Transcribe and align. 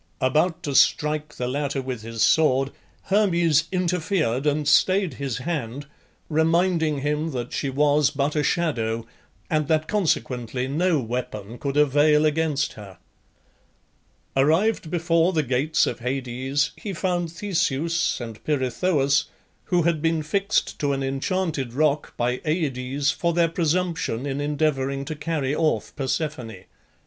About 0.19 0.63
to 0.63 0.73
strike 0.73 1.35
the 1.35 1.47
latter 1.47 1.79
with 1.79 2.01
his 2.01 2.23
sword, 2.23 2.71
Hermes 3.03 3.65
interfered 3.71 4.47
and 4.47 4.67
stayed 4.67 5.13
his 5.13 5.37
hand, 5.37 5.85
reminding 6.27 7.01
him 7.01 7.29
that 7.33 7.53
she 7.53 7.69
was 7.69 8.09
but 8.09 8.35
a 8.35 8.41
shadow, 8.41 9.05
and 9.47 9.67
that 9.67 9.87
consequently 9.87 10.67
no 10.67 10.99
weapon 10.99 11.59
could 11.59 11.77
avail 11.77 12.25
against 12.25 12.73
her. 12.73 12.97
Arrived 14.35 14.89
before 14.89 15.33
the 15.33 15.43
gates 15.43 15.85
of 15.85 15.99
Hades 15.99 16.71
he 16.75 16.93
found 16.93 17.31
Theseus 17.31 18.19
and 18.19 18.43
Pirithoeus, 18.43 19.25
who 19.65 19.83
had 19.83 20.01
been 20.01 20.23
fixed 20.23 20.79
to 20.79 20.93
an 20.93 21.03
enchanted 21.03 21.73
rock 21.73 22.17
by 22.17 22.41
Aides 22.43 23.11
for 23.11 23.33
their 23.33 23.49
presumption 23.49 24.25
in 24.25 24.41
endeavouring 24.41 25.05
to 25.05 25.15
carry 25.15 25.53
off 25.55 25.95
Persephone. 25.95 26.63